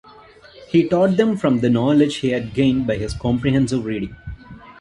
[0.67, 4.15] He taught them from the knowledge he had gained by his comprehensive reading.